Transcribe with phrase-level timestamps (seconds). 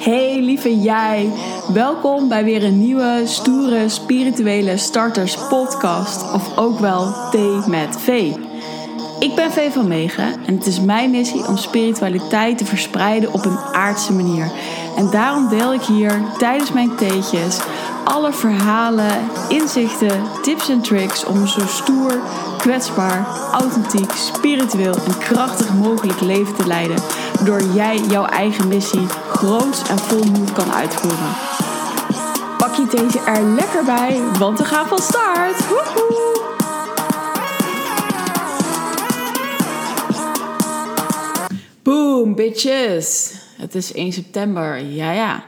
[0.00, 1.32] Hey lieve jij,
[1.72, 8.34] welkom bij weer een nieuwe stoere spirituele starters podcast of ook wel Thee met V.
[9.18, 13.44] Ik ben V van Megen en het is mijn missie om spiritualiteit te verspreiden op
[13.44, 14.50] een aardse manier.
[14.96, 17.60] En daarom deel ik hier tijdens mijn theetjes
[18.06, 22.20] alle verhalen, inzichten, tips en tricks om zo stoer,
[22.58, 26.96] kwetsbaar, authentiek, spiritueel en krachtig mogelijk leven te leiden.
[27.44, 31.34] Door jij jouw eigen missie groots en vol moed kan uitvoeren.
[32.58, 35.56] Pak je deze er lekker bij, want we gaan van start!
[41.82, 43.34] Boom, bitches!
[43.56, 45.44] Het is 1 september, ja ja.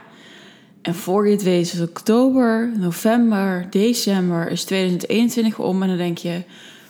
[0.81, 5.81] En voor je het weet is oktober, november, december is 2021 om.
[5.81, 6.43] En dan denk je,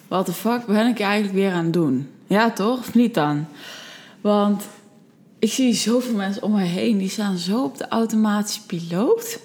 [0.07, 2.09] wat de fuck ben ik eigenlijk weer aan het doen?
[2.27, 2.79] Ja toch?
[2.79, 3.45] Of niet dan?
[4.21, 4.63] Want
[5.39, 9.39] ik zie zoveel mensen om me heen, die staan zo op de automatische piloot.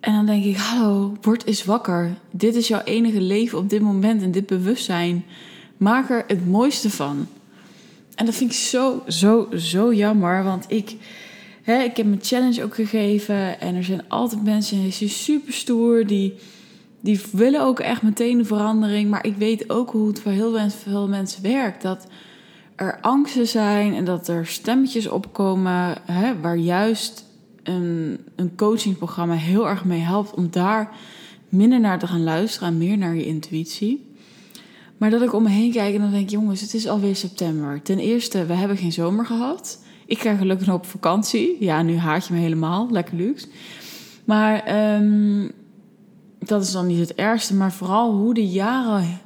[0.00, 2.14] En dan denk ik, hallo, word eens wakker.
[2.30, 5.24] Dit is jouw enige leven op dit moment en dit bewustzijn.
[5.76, 7.26] Maak er het mooiste van.
[8.14, 10.44] En dat vind ik zo, zo, zo jammer.
[10.44, 10.96] Want ik,
[11.62, 13.60] hè, ik heb mijn challenge ook gegeven.
[13.60, 16.06] En er zijn altijd mensen die zijn super stoer.
[16.06, 16.34] Die,
[17.00, 19.10] die willen ook echt meteen een verandering.
[19.10, 21.82] Maar ik weet ook hoe het voor heel veel mensen werkt.
[21.82, 22.06] Dat
[22.78, 25.94] er angsten zijn en dat er stemmetjes opkomen.
[26.02, 27.24] Hè, waar juist
[27.62, 30.34] een, een coachingprogramma heel erg mee helpt.
[30.34, 30.96] Om daar
[31.48, 34.06] minder naar te gaan luisteren en meer naar je intuïtie.
[34.96, 37.82] Maar dat ik om me heen kijk en dan denk, jongens, het is alweer september.
[37.82, 39.82] Ten eerste, we hebben geen zomer gehad.
[40.06, 41.56] Ik ga gelukkig nog op vakantie.
[41.60, 42.88] Ja, nu haat je me helemaal.
[42.90, 43.46] Lekker luxe.
[44.24, 45.48] Maar ehm,
[46.38, 47.54] dat is dan niet het ergste.
[47.54, 49.20] Maar vooral hoe de jaren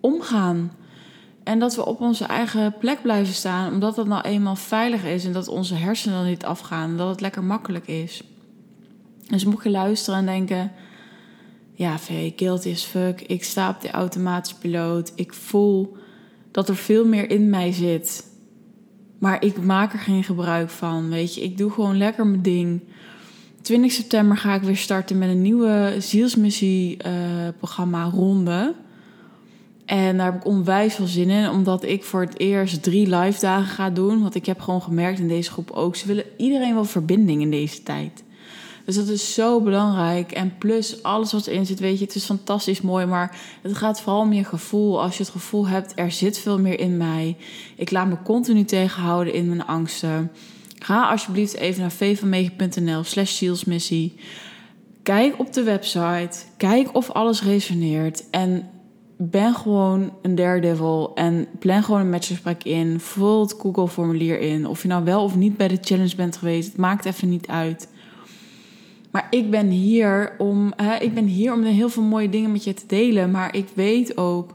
[0.00, 0.70] omgaan.
[1.50, 3.72] En dat we op onze eigen plek blijven staan.
[3.72, 5.24] Omdat dat nou eenmaal veilig is.
[5.24, 6.96] En dat onze hersenen dan niet afgaan.
[6.96, 8.22] Dat het lekker makkelijk is.
[9.28, 10.72] Dus moet je luisteren en denken
[11.74, 13.20] ja, V, guilty as fuck.
[13.20, 15.12] Ik sta op de automatische piloot.
[15.14, 15.96] Ik voel
[16.50, 18.26] dat er veel meer in mij zit.
[19.18, 21.08] Maar ik maak er geen gebruik van.
[21.08, 22.80] Weet je, ik doe gewoon lekker mijn ding.
[23.62, 28.74] 20 september ga ik weer starten met een nieuwe zielsmissie-programma Ronde.
[29.90, 33.40] En daar heb ik onwijs veel zin in, omdat ik voor het eerst drie live
[33.40, 34.22] dagen ga doen.
[34.22, 37.50] Want ik heb gewoon gemerkt in deze groep ook, ze willen iedereen wel verbinding in
[37.50, 38.22] deze tijd.
[38.84, 40.32] Dus dat is zo belangrijk.
[40.32, 43.06] En plus alles wat erin zit, weet je, het is fantastisch mooi.
[43.06, 45.02] Maar het gaat vooral om je gevoel.
[45.02, 47.36] Als je het gevoel hebt, er zit veel meer in mij.
[47.76, 50.30] Ik laat me continu tegenhouden in mijn angsten.
[50.78, 54.14] Ga alsjeblieft even naar vvanmegen.nl slash zielsmissie.
[55.02, 56.38] Kijk op de website.
[56.56, 58.30] Kijk of alles resoneert.
[58.30, 58.68] En
[59.22, 63.00] ben gewoon een daredevil en plan gewoon een matchgesprek in.
[63.00, 64.66] Vul het Google-formulier in.
[64.66, 67.46] Of je nou wel of niet bij de challenge bent geweest, het maakt even niet
[67.46, 67.88] uit.
[69.10, 72.64] Maar ik ben hier om, hè, ik ben hier om heel veel mooie dingen met
[72.64, 73.30] je te delen.
[73.30, 74.54] Maar ik weet ook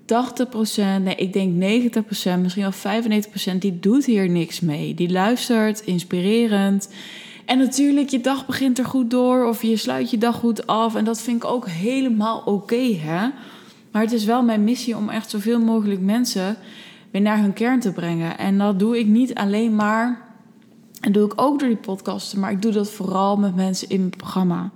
[0.00, 3.02] 80%, nee, ik denk 90%, misschien wel
[3.54, 4.94] 95%, die doet hier niks mee.
[4.94, 6.88] Die luistert, inspirerend.
[7.46, 10.94] En natuurlijk, je dag begint er goed door of je sluit je dag goed af.
[10.94, 13.28] En dat vind ik ook helemaal oké, hè.
[13.92, 16.56] Maar het is wel mijn missie om echt zoveel mogelijk mensen
[17.10, 18.38] weer naar hun kern te brengen.
[18.38, 20.26] En dat doe ik niet alleen maar
[21.00, 23.98] en doe ik ook door die podcasten, maar ik doe dat vooral met mensen in
[23.98, 24.70] mijn programma.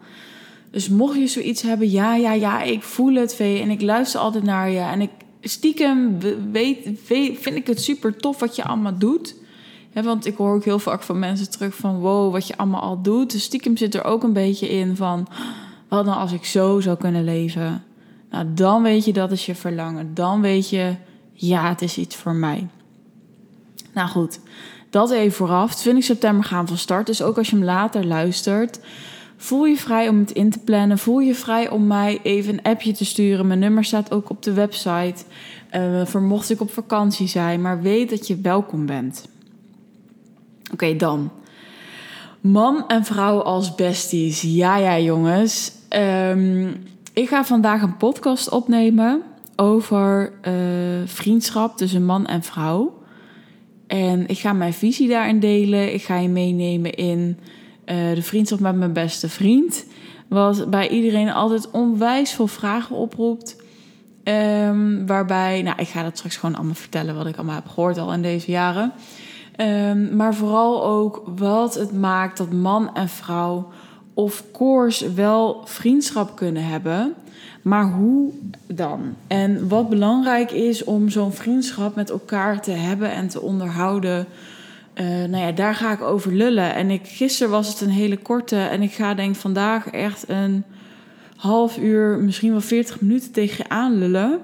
[0.71, 4.21] Dus mocht je zoiets hebben, ja, ja, ja, ik voel het, Vee, en ik luister
[4.21, 4.78] altijd naar je.
[4.78, 6.19] En ik stiekem
[6.53, 6.89] weet,
[7.41, 9.34] vind ik het super tof wat je allemaal doet.
[9.93, 13.03] want ik hoor ook heel vaak van mensen terug van, wow, wat je allemaal al
[13.03, 13.33] doet.
[13.33, 15.27] Dus stiekem zit er ook een beetje in van,
[15.89, 17.84] wat nou als ik zo zou kunnen leven?
[18.32, 20.15] Nou, dan weet je dat is je verlangen.
[20.15, 20.94] Dan weet je,
[21.32, 22.69] ja, het is iets voor mij.
[23.94, 24.41] Nou goed,
[24.91, 25.75] dat even vooraf.
[25.75, 27.06] 20 september gaan van start.
[27.06, 28.81] Dus ook als je hem later luistert.
[29.37, 30.98] Voel je vrij om het in te plannen.
[30.98, 33.47] Voel je vrij om mij even een appje te sturen.
[33.47, 35.25] Mijn nummer staat ook op de website.
[35.76, 37.60] Uh, ik op vakantie zijn.
[37.60, 39.28] Maar weet dat je welkom bent.
[40.72, 41.31] Oké, dan.
[42.40, 44.40] Man en vrouw als besties.
[44.40, 45.73] Ja, ja, jongens.
[45.90, 49.23] Um, ik ga vandaag een podcast opnemen
[49.56, 50.55] over uh,
[51.05, 53.00] vriendschap tussen man en vrouw.
[53.87, 55.94] En ik ga mijn visie daarin delen.
[55.94, 57.38] Ik ga je meenemen in
[57.87, 59.87] uh, de vriendschap met mijn beste vriend.
[60.29, 63.62] Wat bij iedereen altijd onwijs veel vragen oproept.
[64.25, 67.99] Um, waarbij, nou, ik ga dat straks gewoon allemaal vertellen wat ik allemaal heb gehoord
[67.99, 68.93] al in deze jaren.
[69.56, 73.69] Um, maar vooral ook wat het maakt dat man en vrouw
[74.14, 77.14] of course wel vriendschap kunnen hebben.
[77.62, 78.32] Maar hoe
[78.67, 79.14] dan?
[79.26, 84.26] En wat belangrijk is om zo'n vriendschap met elkaar te hebben en te onderhouden.
[84.94, 86.75] eh, nou ja, daar ga ik over lullen.
[86.75, 88.56] En ik, gisteren was het een hele korte.
[88.56, 90.64] En ik ga denk vandaag echt een
[91.37, 94.41] half uur, misschien wel 40 minuten tegen je aanlullen.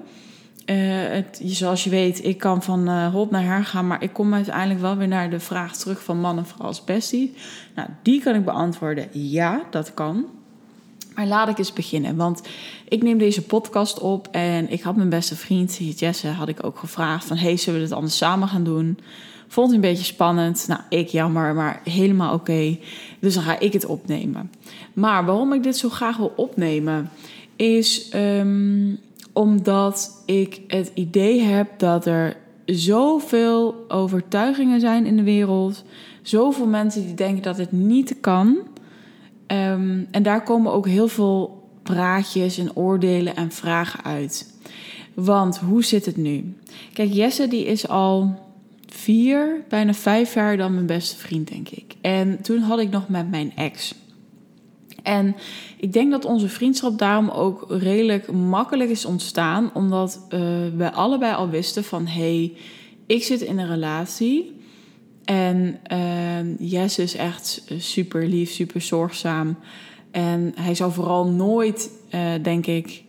[0.69, 0.75] Uh,
[1.09, 4.33] het, zoals je weet, ik kan van uh, hot naar her gaan, maar ik kom
[4.33, 7.33] uiteindelijk wel weer naar de vraag terug van man en vrouw als bestie.
[7.75, 9.07] Nou, die kan ik beantwoorden.
[9.11, 10.25] Ja, dat kan.
[11.15, 12.41] Maar laat ik eens beginnen, want
[12.87, 16.77] ik neem deze podcast op en ik had mijn beste vriend Jesse had ik ook
[16.77, 18.99] gevraagd van hey, zullen we dit anders samen gaan doen?
[19.47, 20.65] Vond het een beetje spannend.
[20.67, 22.77] Nou, ik jammer, maar helemaal oké.
[23.19, 24.51] Dus dan ga ik het opnemen.
[24.93, 27.09] Maar waarom ik dit zo graag wil opnemen,
[27.55, 28.99] is um,
[29.39, 35.83] omdat ik het idee heb dat er zoveel overtuigingen zijn in de wereld.
[36.21, 38.57] Zoveel mensen die denken dat het niet kan.
[39.47, 44.53] Um, en daar komen ook heel veel praatjes en oordelen en vragen uit.
[45.13, 46.55] Want hoe zit het nu?
[46.93, 48.39] Kijk, Jesse die is al
[48.85, 51.95] vier, bijna vijf jaar dan mijn beste vriend, denk ik.
[52.01, 53.95] En toen had ik nog met mijn ex.
[55.03, 55.35] En
[55.77, 60.39] ik denk dat onze vriendschap daarom ook redelijk makkelijk is ontstaan, omdat uh,
[60.77, 62.53] we allebei al wisten van hey,
[63.05, 64.57] ik zit in een relatie.
[65.25, 69.57] En uh, Jess is echt super lief, super zorgzaam.
[70.11, 73.03] En hij zou vooral nooit, uh, denk ik,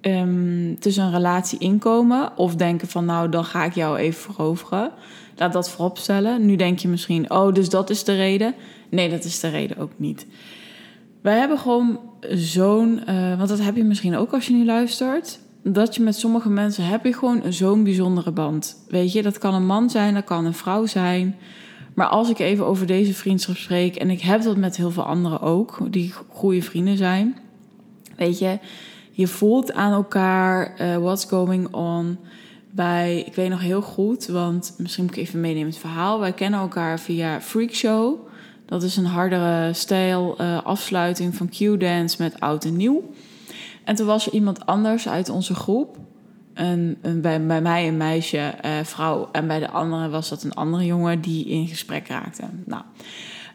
[0.00, 2.36] um, tussen een relatie inkomen.
[2.36, 4.92] Of denken van nou, dan ga ik jou even veroveren.
[5.36, 6.46] Laat dat vooropstellen.
[6.46, 8.54] Nu denk je misschien, oh, dus dat is de reden.
[8.90, 10.26] Nee, dat is de reden ook niet.
[11.22, 12.00] Wij hebben gewoon
[12.30, 15.38] zo'n, uh, want dat heb je misschien ook als je nu luistert.
[15.62, 18.84] Dat je met sommige mensen heb je gewoon zo'n bijzondere band.
[18.88, 21.36] Weet je, dat kan een man zijn, dat kan een vrouw zijn.
[21.94, 25.02] Maar als ik even over deze vriendschap spreek, en ik heb dat met heel veel
[25.02, 27.38] anderen ook, die goede vrienden zijn.
[28.16, 28.58] Weet je,
[29.10, 32.18] je voelt aan elkaar uh, what's going on.
[32.70, 36.20] Bij, ik weet nog heel goed, want misschien moet ik even meenemen het verhaal.
[36.20, 38.28] Wij kennen elkaar via Freak Show.
[38.70, 43.10] Dat is een hardere stijl uh, afsluiting van Q-dance met oud en nieuw.
[43.84, 45.96] En toen was er iemand anders uit onze groep.
[46.54, 49.28] Een, een, bij, mij een meisje, uh, vrouw.
[49.32, 52.42] En bij de andere was dat een andere jongen die in gesprek raakte.
[52.64, 52.82] Nou,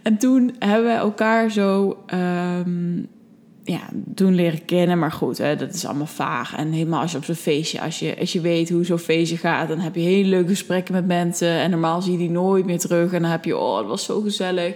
[0.01, 3.07] en toen hebben we elkaar zo um,
[3.65, 3.81] ja,
[4.15, 5.00] toen leren kennen.
[5.00, 6.56] Maar goed, hè, dat is allemaal vaag.
[6.56, 9.38] En helemaal als je op zo'n feestje, als je, als je weet hoe zo'n feestje
[9.38, 11.50] gaat, dan heb je hele leuke gesprekken met mensen.
[11.50, 13.13] En normaal zie je die nooit meer terug.
[13.13, 14.75] En dan heb je, oh, het was zo gezellig.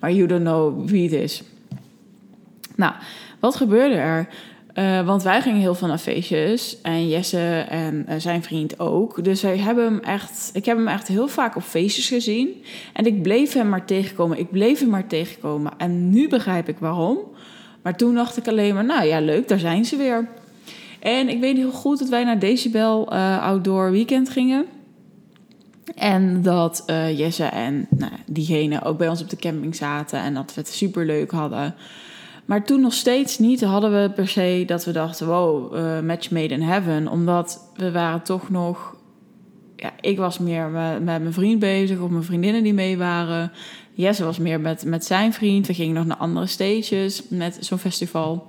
[0.00, 1.42] Maar you don't know wie het is.
[2.76, 2.92] Nou,
[3.40, 4.28] wat gebeurde er?
[4.74, 6.80] Uh, want wij gingen heel veel naar feestjes.
[6.82, 9.24] En Jesse en uh, zijn vriend ook.
[9.24, 12.64] Dus wij hebben hem echt, ik heb hem echt heel vaak op feestjes gezien.
[12.92, 14.38] En ik bleef hem maar tegenkomen.
[14.38, 15.72] Ik bleef hem maar tegenkomen.
[15.78, 17.18] En nu begrijp ik waarom.
[17.82, 20.28] Maar toen dacht ik alleen maar, nou ja, leuk, daar zijn ze weer.
[21.00, 24.66] En ik weet heel goed dat wij naar Decibel uh, Outdoor Weekend gingen.
[25.94, 30.34] En dat uh, Jesse en nou, diegene ook bij ons op de camping zaten en
[30.34, 31.74] dat we het super leuk hadden.
[32.44, 36.30] Maar toen nog steeds niet hadden we per se dat we dachten: wow, uh, match
[36.30, 37.08] made in heaven.
[37.08, 38.96] Omdat we waren toch nog.
[39.76, 43.52] Ja, ik was meer met, met mijn vriend bezig of mijn vriendinnen die mee waren.
[44.00, 45.66] Jesse was meer met, met zijn vriend.
[45.66, 48.46] We gingen nog naar andere stages met zo'n festival.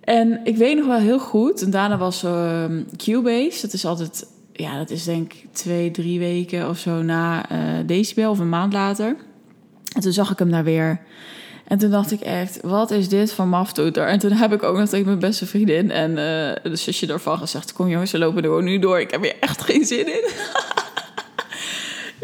[0.00, 1.62] En ik weet nog wel heel goed.
[1.62, 2.64] En daarna was uh,
[2.96, 3.60] Cubase.
[3.60, 7.58] Dat is altijd, ja, dat is denk ik twee, drie weken of zo na uh,
[7.86, 9.16] Decibel of een maand later.
[9.94, 11.00] En toen zag ik hem daar weer.
[11.68, 14.06] En toen dacht ik echt, wat is dit van maftoeter?
[14.06, 16.16] En toen heb ik ook nog tegen mijn beste vriendin en uh,
[16.72, 17.72] de zusje ervan gezegd...
[17.72, 19.00] kom jongens, we lopen er gewoon nu door.
[19.00, 20.28] Ik heb hier echt geen zin in.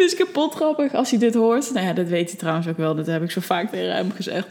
[0.00, 1.72] dus kapot grappig als hij dit hoort.
[1.72, 2.94] Nou ja, dat weet hij trouwens ook wel.
[2.94, 4.46] Dat heb ik zo vaak tegen hem gezegd.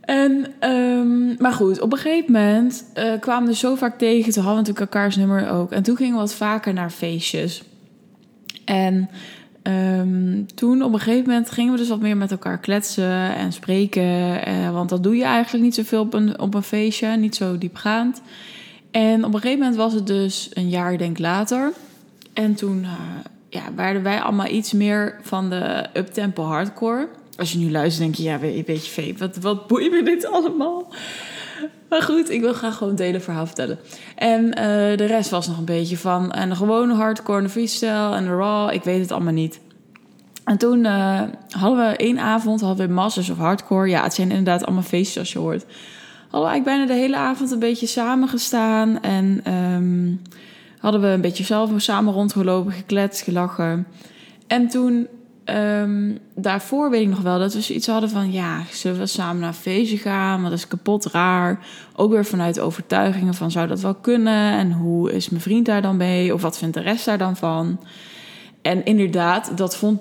[0.00, 4.32] En, um, maar goed, op een gegeven moment uh, kwamen we zo vaak tegen.
[4.32, 5.72] Toen hadden natuurlijk elkaars nummer ook.
[5.72, 7.62] En toen gingen we wat vaker naar feestjes.
[8.64, 9.08] En
[9.62, 13.52] um, toen op een gegeven moment gingen we dus wat meer met elkaar kletsen en
[13.52, 14.48] spreken.
[14.48, 17.58] Uh, want dat doe je eigenlijk niet zoveel op een, op een feestje, niet zo
[17.58, 18.20] diepgaand.
[18.90, 21.72] En op een gegeven moment was het dus een jaar, denk later.
[22.32, 22.90] En toen uh,
[23.48, 27.08] ja, waren wij allemaal iets meer van de uptempo hardcore.
[27.36, 30.26] Als je nu luistert, denk je, ja, weet, je, Vee, wat, wat boeit me dit
[30.26, 30.92] allemaal?
[31.88, 33.78] Maar goed, ik wil graag gewoon het hele verhaal vertellen.
[34.16, 34.54] En uh,
[34.96, 38.36] de rest was nog een beetje van en de gewone hardcore, de freestyle en de
[38.36, 38.72] raw.
[38.72, 39.60] Ik weet het allemaal niet.
[40.44, 43.88] En toen uh, hadden we één avond, hadden we Masters of Hardcore.
[43.88, 45.64] Ja, het zijn inderdaad allemaal feestjes als je hoort.
[46.30, 50.22] Hadden we eigenlijk bijna de hele avond een beetje samen En um,
[50.78, 53.86] hadden we een beetje zelf samen rondgelopen, gekletst, gelachen.
[54.46, 55.08] En toen
[55.54, 58.32] Um, daarvoor weet ik nog wel dat we zoiets hadden van...
[58.32, 60.38] ja, zullen we samen naar een feestje gaan?
[60.38, 61.66] Want dat is kapot raar.
[61.96, 64.52] Ook weer vanuit overtuigingen van zou dat wel kunnen?
[64.52, 66.34] En hoe is mijn vriend daar dan mee?
[66.34, 67.80] Of wat vindt de rest daar dan van?
[68.62, 70.00] En inderdaad, dat vond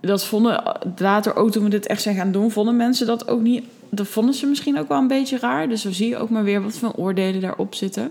[0.00, 0.62] dat vonden
[0.96, 3.64] later ook toen we dit echt zijn gaan doen, vonden mensen dat ook niet.
[3.90, 5.68] Dat vonden ze misschien ook wel een beetje raar.
[5.68, 8.10] Dus zo zie je ook maar weer wat voor oordelen daarop zitten.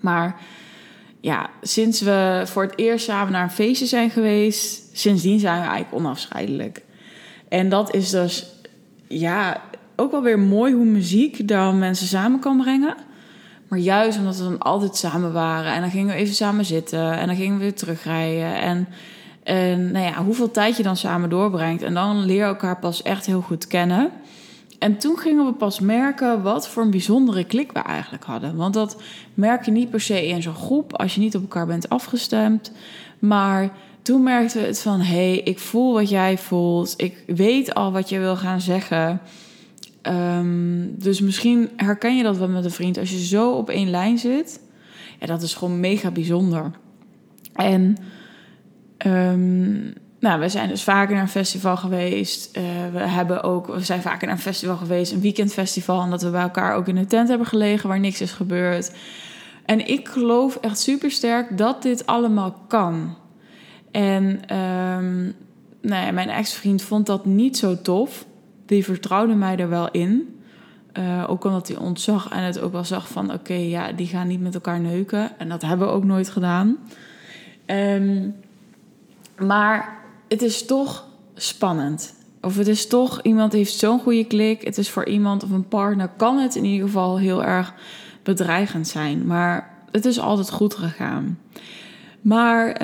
[0.00, 0.40] Maar
[1.22, 5.66] ja, sinds we voor het eerst samen naar een feestje zijn geweest, sindsdien zijn we
[5.66, 6.82] eigenlijk onafscheidelijk.
[7.48, 8.46] En dat is dus,
[9.08, 9.60] ja,
[9.96, 12.96] ook wel weer mooi hoe muziek dan mensen samen kan brengen.
[13.68, 17.12] Maar juist omdat we dan altijd samen waren en dan gingen we even samen zitten
[17.12, 18.60] en dan gingen we weer terugrijden.
[18.60, 18.88] En,
[19.42, 21.82] en nou ja, hoeveel tijd je dan samen doorbrengt.
[21.82, 24.10] En dan leer je elkaar pas echt heel goed kennen.
[24.82, 28.56] En toen gingen we pas merken wat voor een bijzondere klik we eigenlijk hadden.
[28.56, 29.02] Want dat
[29.34, 32.72] merk je niet per se in zo'n groep als je niet op elkaar bent afgestemd.
[33.18, 33.72] Maar
[34.02, 36.94] toen merkten we het van: hé, hey, ik voel wat jij voelt.
[36.96, 39.20] Ik weet al wat je wil gaan zeggen.
[40.02, 42.98] Um, dus misschien herken je dat wel met een vriend.
[42.98, 44.60] Als je zo op één lijn zit,
[45.20, 46.70] ja, dat is gewoon mega bijzonder.
[47.52, 47.96] En
[49.06, 49.92] um,
[50.22, 52.56] nou, we zijn dus vaker naar een festival geweest.
[52.56, 52.62] Uh,
[52.92, 56.02] we, hebben ook, we zijn vaker naar een festival geweest, een weekendfestival.
[56.02, 58.92] En dat we bij elkaar ook in een tent hebben gelegen waar niks is gebeurd.
[59.64, 63.16] En ik geloof echt super sterk dat dit allemaal kan.
[63.90, 65.34] En um,
[65.80, 68.24] nou mijn ex-vriend vond dat niet zo tof.
[68.66, 70.40] Die vertrouwde mij er wel in.
[70.98, 73.32] Uh, ook omdat hij ontzag en het ook wel zag van...
[73.32, 75.38] oké, ja, die gaan niet met elkaar neuken.
[75.38, 76.76] En dat hebben we ook nooit gedaan.
[77.66, 78.34] Um,
[79.38, 80.00] maar
[80.32, 82.14] het is toch spannend.
[82.40, 84.62] Of het is toch, iemand heeft zo'n goede klik.
[84.62, 87.74] Het is voor iemand of een partner, kan het in ieder geval heel erg
[88.22, 89.26] bedreigend zijn.
[89.26, 91.38] Maar het is altijd goed gegaan.
[92.20, 92.82] Maar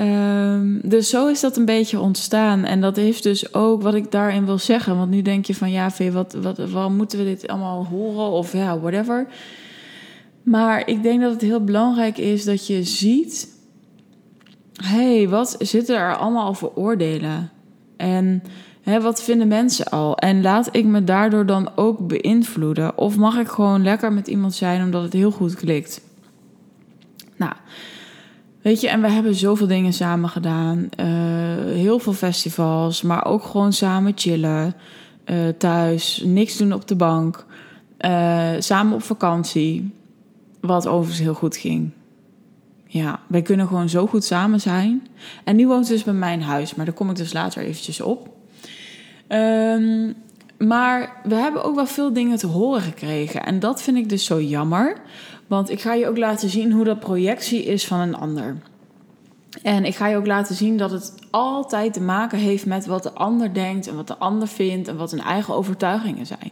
[0.53, 2.63] um, dus zo is dat een beetje ontstaan.
[2.63, 4.97] En dat heeft dus ook wat ik daarin wil zeggen.
[4.97, 8.31] Want nu denk je van ja, Vee, wat, wat, waarom moeten we dit allemaal horen?
[8.31, 9.27] Of ja, whatever.
[10.43, 13.57] Maar ik denk dat het heel belangrijk is dat je ziet
[14.83, 17.49] hey, wat zitten er allemaal voor oordelen?
[17.97, 18.43] En
[18.81, 20.17] hè, wat vinden mensen al?
[20.17, 22.97] En laat ik me daardoor dan ook beïnvloeden?
[22.97, 26.01] Of mag ik gewoon lekker met iemand zijn omdat het heel goed klikt?
[27.35, 27.53] Nou,
[28.61, 30.89] weet je, en we hebben zoveel dingen samen gedaan.
[30.99, 31.05] Uh,
[31.75, 34.73] heel veel festivals, maar ook gewoon samen chillen.
[35.25, 37.45] Uh, thuis, niks doen op de bank.
[37.99, 39.93] Uh, samen op vakantie.
[40.61, 41.91] Wat overigens heel goed ging.
[42.91, 45.07] Ja, wij kunnen gewoon zo goed samen zijn.
[45.43, 48.01] En nu woont ze dus bij mijn huis, maar daar kom ik dus later eventjes
[48.01, 48.29] op.
[49.27, 50.15] Um,
[50.57, 53.45] maar we hebben ook wel veel dingen te horen gekregen.
[53.45, 54.97] En dat vind ik dus zo jammer.
[55.47, 58.57] Want ik ga je ook laten zien hoe dat projectie is van een ander.
[59.63, 63.03] En ik ga je ook laten zien dat het altijd te maken heeft met wat
[63.03, 66.51] de ander denkt en wat de ander vindt en wat hun eigen overtuigingen zijn.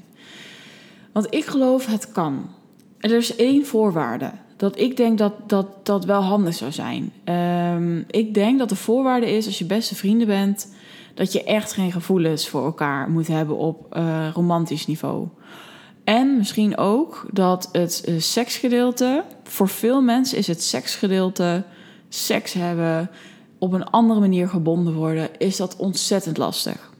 [1.12, 2.50] Want ik geloof het kan.
[3.00, 7.12] Er is één voorwaarde dat ik denk dat dat, dat wel handig zou zijn.
[7.76, 10.74] Um, ik denk dat de voorwaarde is, als je beste vrienden bent,
[11.14, 15.28] dat je echt geen gevoelens voor elkaar moet hebben op uh, romantisch niveau.
[16.04, 21.64] En misschien ook dat het uh, seksgedeelte, voor veel mensen is het seksgedeelte,
[22.10, 23.10] seks hebben,
[23.60, 26.92] op een andere manier gebonden worden, is dat ontzettend lastig.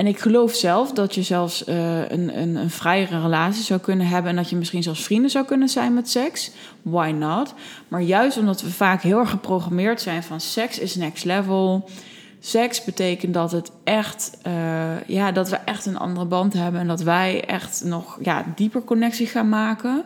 [0.00, 4.06] En ik geloof zelf dat je zelfs uh, een, een, een vrijere relatie zou kunnen
[4.06, 4.30] hebben.
[4.30, 6.50] En dat je misschien zelfs vrienden zou kunnen zijn met seks.
[6.82, 7.54] Why not?
[7.88, 11.88] Maar juist omdat we vaak heel erg geprogrammeerd zijn van seks is next level.
[12.38, 16.80] Seks betekent dat het echt, uh, ja, dat we echt een andere band hebben.
[16.80, 20.02] En dat wij echt nog ja, dieper connectie gaan maken.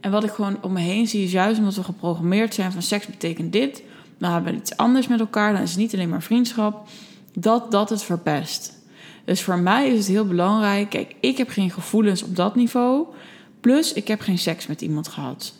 [0.00, 2.82] En wat ik gewoon om me heen zie, is juist omdat we geprogrammeerd zijn van
[2.82, 3.82] seks betekent dit.
[4.18, 5.52] Dan hebben we iets anders met elkaar.
[5.52, 6.88] Dan is het niet alleen maar vriendschap.
[7.34, 8.78] Dat dat het verpest.
[9.24, 10.90] Dus voor mij is het heel belangrijk.
[10.90, 13.06] Kijk, ik heb geen gevoelens op dat niveau.
[13.60, 15.54] Plus, ik heb geen seks met iemand gehad.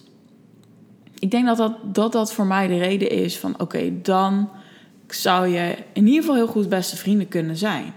[1.19, 4.49] Ik denk dat dat, dat, dat voor mij de reden is van: oké, dan
[5.07, 7.93] zou je in ieder geval heel goed beste vrienden kunnen zijn.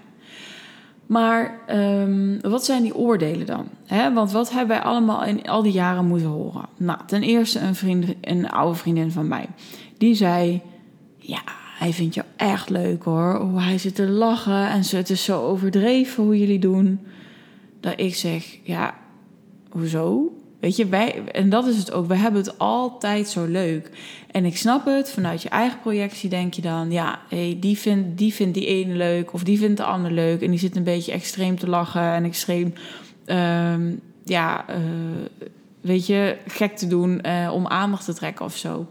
[1.05, 3.67] Maar um, wat zijn die oordelen dan?
[4.13, 6.65] Want wat hebben wij allemaal in al die jaren moeten horen?
[6.77, 9.45] Nou, ten eerste een, vriend, een oude vriendin van mij.
[9.97, 10.61] Die zei:
[11.17, 11.41] Ja,
[11.83, 13.35] hij vindt jou echt leuk hoor.
[13.35, 16.99] Hoe hij zit te lachen en het is zo overdreven hoe jullie doen.
[17.79, 18.95] Dat ik zeg, ja,
[19.69, 20.33] hoezo?
[20.59, 23.89] Weet je, wij, en dat is het ook, we hebben het altijd zo leuk.
[24.31, 28.17] En ik snap het, vanuit je eigen projectie denk je dan, ja, hey, die, vindt,
[28.17, 30.41] die vindt die ene leuk of die vindt de ander leuk.
[30.41, 32.73] En die zit een beetje extreem te lachen en extreem,
[33.25, 34.75] um, ja, uh,
[35.81, 38.87] weet je, gek te doen uh, om aandacht te trekken of zo.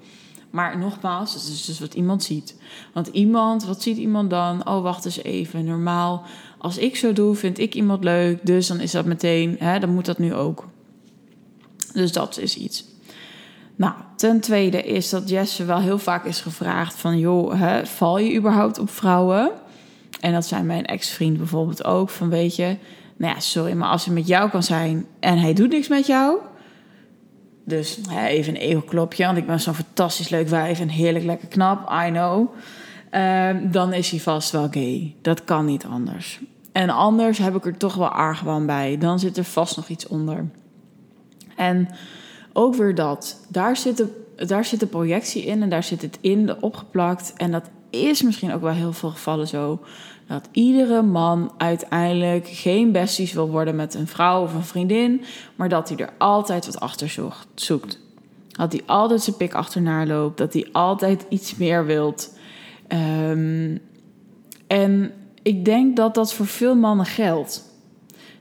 [0.52, 2.56] Maar nogmaals, het is dus wat iemand ziet.
[2.92, 4.68] Want iemand, wat ziet iemand dan?
[4.68, 5.64] Oh, wacht eens even.
[5.64, 6.22] Normaal,
[6.58, 8.46] als ik zo doe, vind ik iemand leuk.
[8.46, 10.68] Dus dan is dat meteen, hè, dan moet dat nu ook.
[11.92, 12.84] Dus dat is iets.
[13.76, 17.18] Nou, ten tweede is dat Jesse wel heel vaak is gevraagd van...
[17.18, 19.50] joh, hè, val je überhaupt op vrouwen?
[20.20, 22.10] En dat zijn mijn ex-vriend bijvoorbeeld ook.
[22.10, 22.76] Van weet je,
[23.16, 26.06] nou ja, sorry, maar als hij met jou kan zijn en hij doet niks met
[26.06, 26.38] jou.
[27.64, 31.92] Dus even een ego-klopje, want ik ben zo'n fantastisch leuk wijf en heerlijk lekker knap,
[32.06, 32.54] I know.
[33.10, 35.14] Ehm, dan is hij vast wel gay.
[35.22, 36.40] Dat kan niet anders.
[36.72, 38.98] En anders heb ik er toch wel argwaan bij.
[38.98, 40.50] Dan zit er vast nog iets onder.
[41.56, 41.88] En
[42.52, 43.40] ook weer dat.
[43.48, 47.32] Daar zit, de, daar zit de projectie in en daar zit het in opgeplakt.
[47.36, 49.80] En dat is misschien ook wel heel veel gevallen zo.
[50.32, 55.24] Dat iedere man uiteindelijk geen besties wil worden met een vrouw of een vriendin.
[55.56, 57.98] Maar dat hij er altijd wat achter zoekt.
[58.48, 60.38] Dat hij altijd zijn pik achterna loopt.
[60.38, 62.36] Dat hij altijd iets meer wilt.
[63.28, 63.80] Um,
[64.66, 65.12] en
[65.42, 67.62] ik denk dat dat voor veel mannen geldt.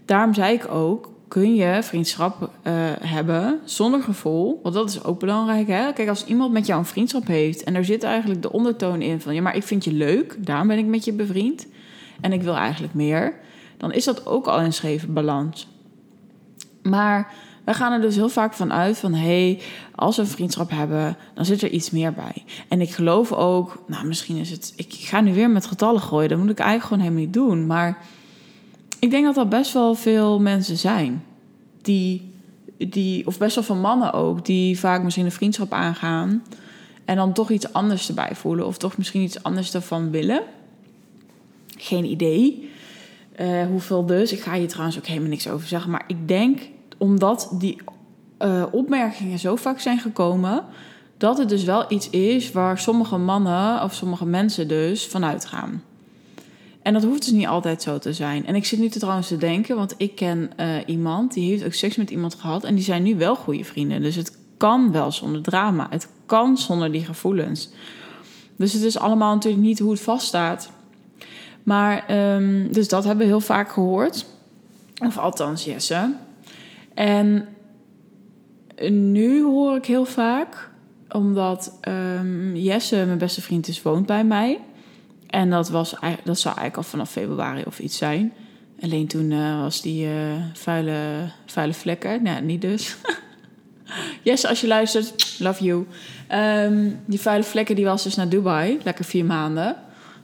[0.05, 4.60] Daarom zei ik ook, kun je vriendschap uh, hebben zonder gevoel?
[4.63, 5.67] Want dat is ook belangrijk.
[5.67, 5.93] Hè?
[5.93, 9.21] Kijk, als iemand met jou een vriendschap heeft en er zit eigenlijk de ondertoon in
[9.21, 11.67] van ja, maar ik vind je leuk, daarom ben ik met je bevriend
[12.22, 13.34] en ik wil eigenlijk meer,
[13.78, 15.68] dan is dat ook al een scheve balans.
[16.82, 19.62] Maar wij gaan er dus heel vaak van uit van hé, hey,
[19.96, 22.44] als we een vriendschap hebben, dan zit er iets meer bij.
[22.68, 26.30] En ik geloof ook, nou misschien is het, ik ga nu weer met getallen gooien,
[26.30, 27.68] dat moet ik eigenlijk gewoon helemaal niet doen.
[27.68, 27.98] Maar
[29.00, 31.24] ik denk dat er best wel veel mensen zijn
[31.82, 32.32] die,
[32.78, 36.44] die, of best wel veel mannen ook, die vaak misschien een vriendschap aangaan
[37.06, 40.42] en dan toch iets anders erbij voelen of toch misschien iets anders ervan willen.
[41.81, 42.69] Geen idee.
[43.39, 44.31] Uh, hoeveel dus.
[44.31, 45.91] Ik ga hier trouwens ook helemaal niks over zeggen.
[45.91, 46.59] Maar ik denk
[46.97, 47.77] omdat die
[48.39, 50.65] uh, opmerkingen zo vaak zijn gekomen,
[51.17, 55.83] dat het dus wel iets is waar sommige mannen of sommige mensen dus vanuit gaan.
[56.81, 58.45] En dat hoeft dus niet altijd zo te zijn.
[58.45, 61.65] En ik zit nu te trouwens te denken, want ik ken uh, iemand die heeft
[61.65, 64.01] ook seks met iemand gehad en die zijn nu wel goede vrienden.
[64.01, 65.88] Dus het kan wel zonder drama.
[65.89, 67.69] Het kan zonder die gevoelens.
[68.55, 70.71] Dus het is allemaal natuurlijk niet hoe het vaststaat.
[71.63, 72.03] Maar,
[72.36, 74.25] um, dus dat hebben we heel vaak gehoord.
[75.06, 76.13] Of althans, Jesse.
[76.94, 77.48] En
[78.90, 80.70] nu hoor ik heel vaak,
[81.09, 84.59] omdat um, Jesse, mijn beste vriend, is, woont bij mij.
[85.27, 85.90] En dat, was,
[86.24, 88.33] dat zou eigenlijk al vanaf februari of iets zijn.
[88.81, 90.14] Alleen toen uh, was die uh,
[90.53, 92.24] vuile, vuile vlekken.
[92.24, 92.96] Nou, niet dus.
[94.24, 95.88] Jesse, als je luistert, love you.
[96.31, 98.79] Um, die vuile vlekken die was dus naar Dubai.
[98.83, 99.75] Lekker vier maanden.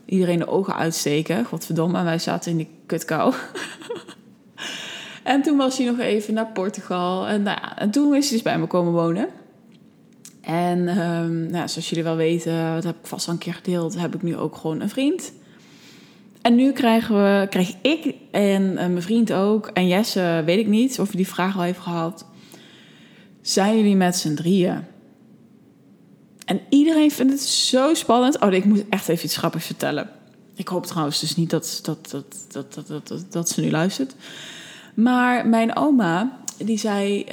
[0.08, 1.44] Iedereen de ogen uitsteken.
[1.44, 3.34] Godverdomme, wij zaten in die kutkou.
[5.28, 7.26] En toen was hij nog even naar Portugal.
[7.26, 9.28] En, nou en toen is hij dus bij me komen wonen.
[10.40, 14.00] En um, nou, zoals jullie wel weten, dat heb ik vast al een keer gedeeld,
[14.00, 15.32] heb ik nu ook gewoon een vriend.
[16.42, 21.00] En nu krijgen we, krijg ik en mijn vriend ook, en Jesse, weet ik niet
[21.00, 22.26] of je die vraag al heeft gehad.
[23.40, 24.84] Zijn jullie met z'n drieën?
[26.48, 28.38] En iedereen vindt het zo spannend.
[28.38, 30.10] Oh, ik moet echt even iets grappigs vertellen.
[30.54, 34.14] Ik hoop trouwens dus niet dat, dat, dat, dat, dat, dat, dat ze nu luistert.
[34.94, 37.26] Maar mijn oma, die zei,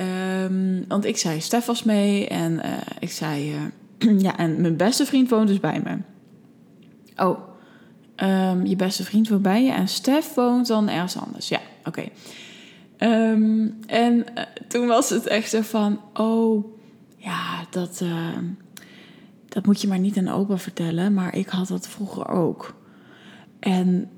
[0.43, 3.55] um, want ik zei, Stef was mee en uh, ik zei,
[3.99, 5.97] uh, ja, en mijn beste vriend woont dus bij me.
[7.23, 7.39] Oh,
[8.23, 11.47] um, je beste vriend woont bij je en Stef woont dan ergens anders.
[11.47, 12.03] Ja, oké.
[12.99, 16.65] Um, en uh, toen was het echt zo van, oh,
[17.17, 18.01] ja, dat,
[19.55, 22.75] dat moet je maar niet aan opa vertellen, maar ik had dat vroeger ook.
[23.59, 24.09] En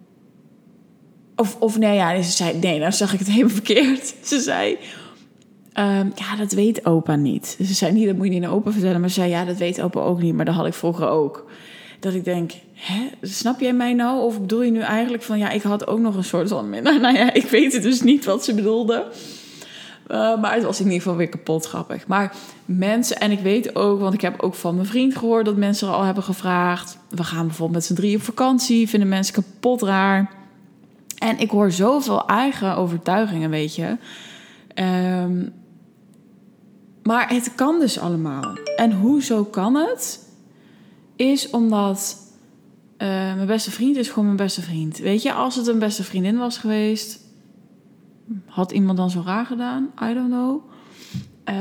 [1.36, 4.15] of, of nee, ja, ze zei, nee, dan zag ik het helemaal verkeerd.
[4.23, 4.78] Ze zei,
[5.80, 7.58] um, ja, dat weet opa niet.
[7.65, 9.00] Ze zei niet, dat moet je niet aan opa vertellen.
[9.00, 10.36] Maar ze zei, ja, dat weet opa ook niet.
[10.36, 11.50] Maar dat had ik vroeger ook.
[12.00, 14.23] Dat ik denk, hè, snap jij mij nou?
[14.23, 16.69] Of bedoel je nu eigenlijk van, ja, ik had ook nog een soort van...
[16.69, 19.06] Nou, nou ja, ik weet het dus niet wat ze bedoelde.
[20.12, 22.08] Uh, maar het was in ieder geval weer kapot grappig.
[22.08, 25.56] Maar mensen, en ik weet ook, want ik heb ook van mijn vriend gehoord dat
[25.56, 26.98] mensen er al hebben gevraagd.
[27.10, 30.32] We gaan bijvoorbeeld met z'n drie op vakantie, vinden mensen kapot raar.
[31.17, 33.98] En ik hoor zoveel eigen overtuigingen, weet je.
[34.76, 35.54] Um,
[37.04, 38.58] maar het kan dus allemaal.
[38.76, 40.20] En hoezo kan het?
[41.15, 42.17] Is omdat
[42.98, 44.98] uh, mijn beste vriend is gewoon mijn beste vriend.
[44.98, 47.20] Weet je, als het een beste vriendin was geweest,
[48.46, 49.92] had iemand dan zo raar gedaan?
[50.04, 50.70] I don't know.
[51.50, 51.56] Uh,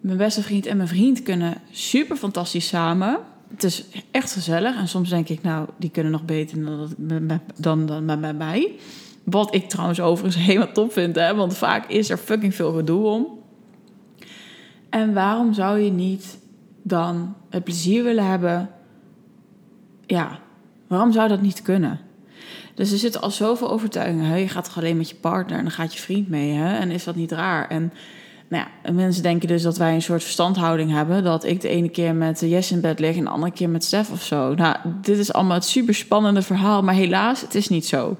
[0.00, 4.76] mijn beste vriend en mijn vriend kunnen super fantastisch samen het is echt gezellig.
[4.76, 6.64] En soms denk ik, nou, die kunnen nog beter
[6.96, 8.72] dan, dan, dan met mij.
[9.24, 11.34] Wat ik trouwens overigens helemaal top vind, hè?
[11.34, 13.26] want vaak is er fucking veel gedoe om.
[14.90, 16.38] En waarom zou je niet
[16.82, 18.70] dan het plezier willen hebben?
[20.06, 20.38] Ja,
[20.86, 22.00] waarom zou dat niet kunnen?
[22.76, 24.40] Dus er zitten al zoveel overtuigingen.
[24.40, 26.52] Je gaat toch alleen met je partner en dan gaat je vriend mee.
[26.52, 26.78] Hè?
[26.78, 27.68] En is dat niet raar?
[27.68, 27.92] En
[28.48, 31.24] Nou ja, mensen denken dus dat wij een soort verstandhouding hebben.
[31.24, 33.84] Dat ik de ene keer met Jess in bed lig en de andere keer met
[33.84, 34.54] Stef of zo.
[34.54, 36.82] Nou, dit is allemaal het super spannende verhaal.
[36.82, 38.16] Maar helaas, het is niet zo.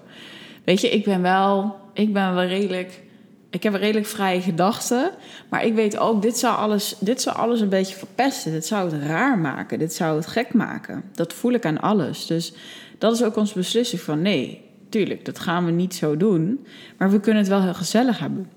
[0.64, 3.02] Weet je, ik ben wel, ik ben wel redelijk.
[3.50, 5.10] Ik heb redelijk vrije gedachten.
[5.48, 8.52] Maar ik weet ook, dit zou, alles, dit zou alles een beetje verpesten.
[8.52, 9.78] Dit zou het raar maken.
[9.78, 11.02] Dit zou het gek maken.
[11.14, 12.26] Dat voel ik aan alles.
[12.26, 12.52] Dus
[12.98, 16.66] dat is ook onze beslissing van nee, tuurlijk, dat gaan we niet zo doen.
[16.98, 18.48] Maar we kunnen het wel heel gezellig hebben.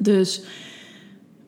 [0.00, 0.42] Dus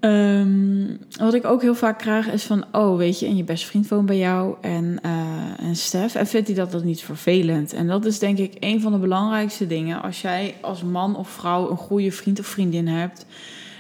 [0.01, 2.65] ehm, wat ik ook heel vaak krijg is van...
[2.73, 6.15] oh, weet je, en je beste vriend woont bij jou en, uh, en Stef...
[6.15, 7.73] en vindt hij dat dat niet vervelend?
[7.73, 10.03] En dat is denk ik een van de belangrijkste dingen...
[10.03, 13.27] als jij als man of vrouw een goede vriend of vriendin hebt...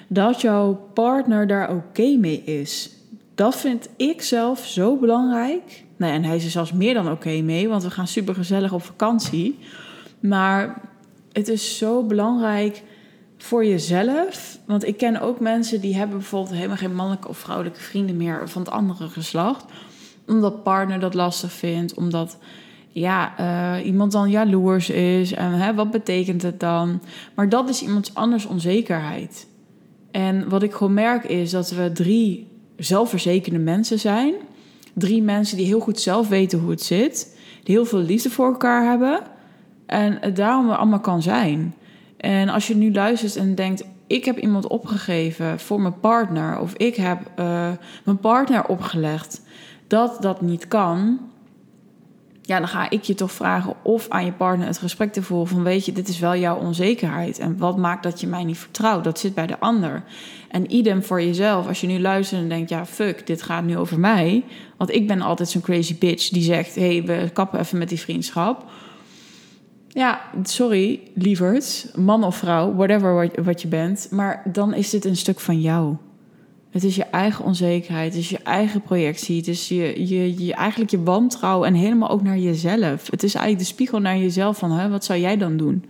[0.08, 2.90] dat jouw partner daar oké mee is.
[3.34, 5.84] Dat vind ik zelf zo belangrijk.
[6.10, 7.68] En hij is er zelfs meer dan oké mee...
[7.68, 9.58] want we gaan super gezellig op vakantie...
[10.22, 10.80] Maar
[11.32, 12.82] het is zo belangrijk
[13.38, 14.58] voor jezelf.
[14.66, 18.48] Want ik ken ook mensen die hebben bijvoorbeeld helemaal geen mannelijke of vrouwelijke vrienden meer
[18.48, 19.64] van het andere geslacht.
[20.26, 22.38] Omdat partner dat lastig vindt, omdat
[22.88, 25.32] ja, uh, iemand dan jaloers is.
[25.32, 27.00] En hè, wat betekent het dan?
[27.34, 29.46] Maar dat is iemands anders onzekerheid.
[30.10, 34.34] En wat ik gewoon merk is dat we drie zelfverzekerde mensen zijn.
[34.92, 37.36] Drie mensen die heel goed zelf weten hoe het zit.
[37.62, 39.20] Die heel veel liefde voor elkaar hebben.
[39.86, 41.74] En het daarom allemaal kan zijn.
[42.16, 46.74] En als je nu luistert en denkt: ik heb iemand opgegeven voor mijn partner, of
[46.74, 47.70] ik heb uh,
[48.04, 49.42] mijn partner opgelegd
[49.86, 51.20] dat dat niet kan.
[52.52, 55.48] Ja, dan ga ik je toch vragen of aan je partner het gesprek te voeren
[55.48, 57.38] van weet je, dit is wel jouw onzekerheid.
[57.38, 59.04] En wat maakt dat je mij niet vertrouwt?
[59.04, 60.02] Dat zit bij de ander.
[60.48, 61.66] En idem voor jezelf.
[61.66, 64.44] Als je nu luistert en denkt, ja, fuck, dit gaat nu over mij.
[64.76, 68.00] Want ik ben altijd zo'n crazy bitch die zegt, hey, we kappen even met die
[68.00, 68.70] vriendschap.
[69.88, 74.08] Ja, sorry, lieverd, man of vrouw, whatever wat je bent.
[74.10, 75.96] Maar dan is dit een stuk van jou.
[76.72, 80.54] Het is je eigen onzekerheid, het is je eigen projectie, het is je, je, je,
[80.54, 83.10] eigenlijk je wantrouwen en helemaal ook naar jezelf.
[83.10, 85.84] Het is eigenlijk de spiegel naar jezelf van, hè, wat zou jij dan doen?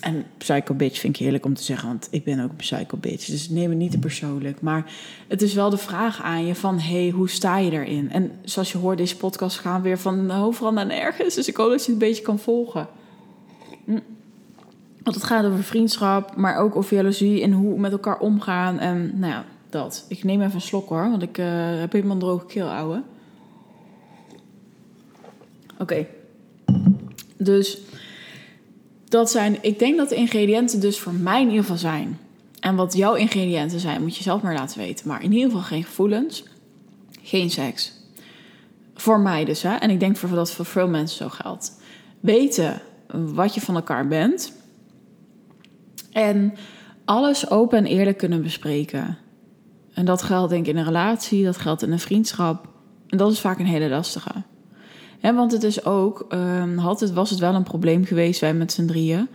[0.00, 2.96] En psycho bitch vind ik heerlijk om te zeggen, want ik ben ook een psycho
[2.96, 3.26] bitch.
[3.26, 4.60] Dus neem het niet te persoonlijk.
[4.60, 4.92] Maar
[5.28, 8.10] het is wel de vraag aan je van, hey, hoe sta je erin?
[8.10, 11.34] En zoals je hoort, deze podcast gaan weer van overal naar nergens.
[11.34, 12.88] Dus ik hoop dat je het een beetje kan volgen.
[13.84, 13.98] Hm.
[15.08, 18.78] Want het gaat over vriendschap, maar ook over jaloezie en hoe we met elkaar omgaan.
[18.78, 20.04] En nou ja, dat.
[20.08, 21.46] Ik neem even een slok hoor, want ik uh,
[21.78, 23.02] heb helemaal een droge keel, ouwe.
[25.78, 26.06] Oké.
[27.36, 27.78] Dus
[29.04, 32.18] dat zijn, ik denk dat de ingrediënten dus voor mij in ieder geval zijn.
[32.60, 35.08] En wat jouw ingrediënten zijn, moet je zelf maar laten weten.
[35.08, 36.44] Maar in ieder geval geen gevoelens,
[37.22, 37.92] geen seks.
[38.94, 39.74] Voor mij dus, hè.
[39.74, 41.80] En ik denk dat dat voor veel mensen zo geldt.
[42.20, 44.56] Weten wat je van elkaar bent.
[46.12, 46.54] En
[47.04, 49.18] alles open en eerlijk kunnen bespreken.
[49.92, 52.68] En dat geldt denk ik in een relatie, dat geldt in een vriendschap.
[53.06, 54.30] En dat is vaak een hele lastige.
[55.20, 56.80] Want het is ook, um,
[57.14, 59.28] was het wel een probleem geweest, wij met z'n drieën.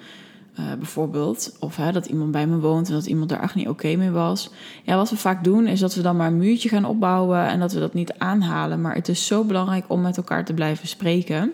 [0.59, 3.67] Uh, bijvoorbeeld, of hè, dat iemand bij me woont en dat iemand daar echt niet
[3.67, 4.49] oké mee was.
[4.83, 7.59] Ja, wat we vaak doen is dat we dan maar een muurtje gaan opbouwen en
[7.59, 8.81] dat we dat niet aanhalen.
[8.81, 11.51] Maar het is zo belangrijk om met elkaar te blijven spreken.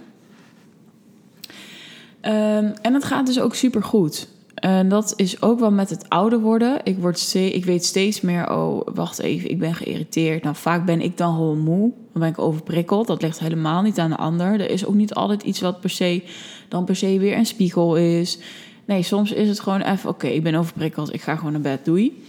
[2.22, 4.28] Um, en het gaat dus ook super goed.
[4.56, 6.80] En dat is ook wel met het ouder worden.
[6.84, 10.44] Ik, word steeds, ik weet steeds meer, oh, wacht even, ik ben geïrriteerd.
[10.44, 11.92] Nou, vaak ben ik dan gewoon moe.
[12.12, 13.08] Dan ben ik overprikkeld.
[13.08, 14.62] Dat ligt helemaal niet aan de ander.
[14.62, 16.24] Er is ook niet altijd iets wat per se
[16.68, 18.40] dan per se weer een spiegel is.
[18.86, 21.14] Nee, soms is het gewoon even, oké, ik ben overprikkeld.
[21.14, 22.24] Ik ga gewoon naar bed, doei.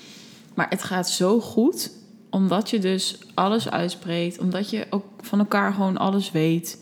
[0.55, 1.91] Maar het gaat zo goed,
[2.31, 4.39] omdat je dus alles uitspreekt.
[4.39, 6.79] Omdat je ook van elkaar gewoon alles weet.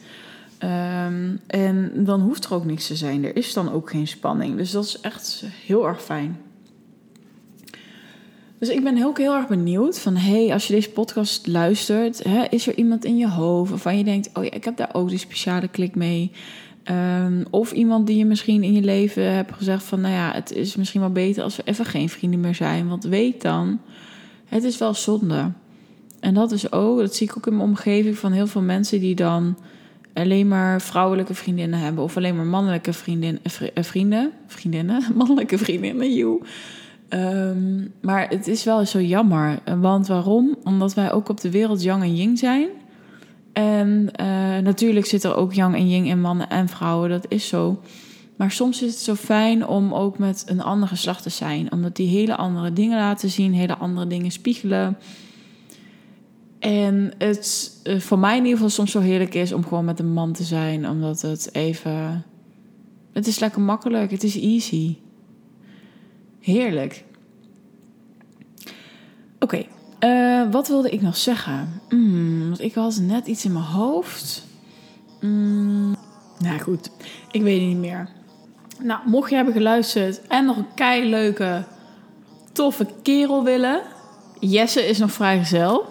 [0.64, 3.24] Um, en dan hoeft er ook niks te zijn.
[3.24, 4.56] Er is dan ook geen spanning.
[4.56, 6.40] Dus dat is echt heel erg fijn.
[8.58, 10.16] Dus ik ben heel, heel erg benieuwd van...
[10.16, 12.24] hey, als je deze podcast luistert...
[12.24, 14.30] Hè, is er iemand in je hoofd waarvan je denkt...
[14.34, 16.32] oh ja, ik heb daar ook die speciale klik mee...
[17.24, 20.00] Um, of iemand die je misschien in je leven hebt gezegd van...
[20.00, 22.88] nou ja, het is misschien wel beter als we even geen vrienden meer zijn.
[22.88, 23.80] Want weet dan,
[24.44, 25.52] het is wel zonde.
[26.20, 29.00] En dat is ook, dat zie ik ook in mijn omgeving van heel veel mensen
[29.00, 29.56] die dan
[30.18, 35.58] alleen maar vrouwelijke vriendinnen hebben of alleen maar mannelijke vriendin, eh, eh, vrienden, vriendinnen, mannelijke
[35.58, 36.42] vriendinnen, you.
[37.10, 39.58] Um, maar het is wel zo jammer.
[39.80, 40.56] Want waarom?
[40.64, 42.68] Omdat wij ook op de wereld yang en yin zijn.
[43.52, 44.26] En uh,
[44.58, 47.80] natuurlijk zit er ook yang en yin in mannen en vrouwen, dat is zo.
[48.36, 51.72] Maar soms is het zo fijn om ook met een ander geslacht te zijn.
[51.72, 54.96] Omdat die hele andere dingen laten zien, hele andere dingen spiegelen.
[56.58, 59.98] En het uh, voor mij in ieder geval soms zo heerlijk is om gewoon met
[59.98, 60.88] een man te zijn.
[60.88, 62.24] Omdat het even...
[63.12, 64.10] Het is lekker makkelijk.
[64.10, 64.96] Het is easy.
[66.40, 67.04] Heerlijk.
[69.38, 69.64] Oké,
[69.98, 71.80] eh, wat wilde ik nog zeggen?
[71.88, 74.46] Mm, want ik had net iets in mijn hoofd.
[75.20, 75.96] Mm,
[76.38, 76.90] nou goed,
[77.30, 78.08] ik weet het niet meer.
[78.82, 81.64] Nou, mocht je hebben geluisterd en nog een kei leuke,
[82.52, 83.82] toffe kerel willen.
[84.40, 85.84] Jesse is nog vrijgezel.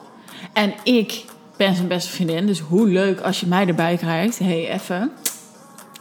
[0.54, 1.26] En ik
[1.58, 2.46] ben zijn beste vriendin.
[2.46, 4.40] Dus hoe leuk als je mij erbij krijgt.
[4.40, 5.12] hey, even.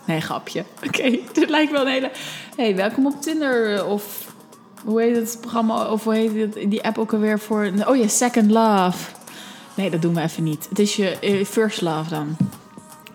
[0.05, 0.65] Nee, grapje.
[0.87, 2.11] Oké, dit lijkt wel een hele...
[2.57, 3.85] hey, welkom op Tinder.
[3.87, 4.35] Of
[4.85, 5.91] hoe heet het programma?
[5.91, 7.71] Of hoe heet die app ook alweer voor...
[7.87, 9.15] Oh ja, Second Love.
[9.75, 10.67] Nee, dat doen we even niet.
[10.69, 12.37] Het is je eh, First Love dan.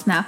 [0.05, 0.23] Nou,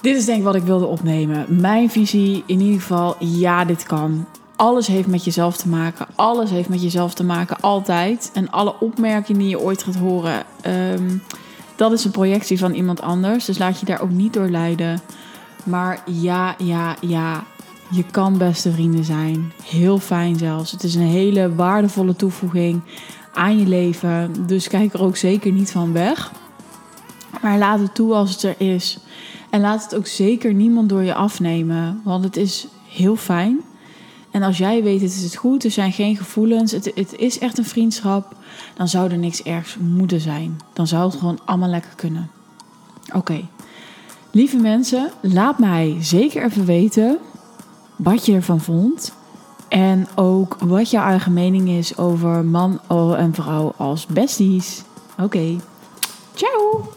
[0.00, 1.60] dit is denk ik wat ik wilde opnemen.
[1.60, 4.26] Mijn visie in ieder geval, ja, dit kan.
[4.58, 6.06] Alles heeft met jezelf te maken.
[6.14, 8.30] Alles heeft met jezelf te maken, altijd.
[8.34, 11.16] En alle opmerkingen die je ooit gaat horen, ehm,
[11.76, 13.44] dat is een projectie van iemand anders.
[13.44, 15.00] Dus laat je daar ook niet door leiden.
[15.64, 17.44] Maar ja, ja, ja,
[17.90, 19.52] je kan beste vrienden zijn.
[19.64, 20.70] Heel fijn zelfs.
[20.70, 22.80] Het is een hele waardevolle toevoeging
[23.32, 24.46] aan je leven.
[24.46, 26.32] Dus kijk er ook zeker niet van weg.
[27.42, 28.98] Maar laat het toe als het er is.
[29.50, 32.00] En laat het ook zeker niemand door je afnemen.
[32.04, 33.60] Want het is heel fijn.
[34.30, 37.38] En als jij weet, het is het goed, er zijn geen gevoelens, het, het is
[37.38, 38.36] echt een vriendschap,
[38.74, 40.60] dan zou er niks ergs moeten zijn.
[40.72, 42.30] Dan zou het gewoon allemaal lekker kunnen.
[43.14, 43.40] Oké.
[44.30, 47.18] Lieve mensen, laat mij zeker even weten
[47.96, 49.12] wat je ervan vond.
[49.68, 52.80] En ook wat jouw eigen mening is over man
[53.16, 54.82] en vrouw als besties.
[55.18, 55.56] Oké.
[56.34, 56.92] Ciao!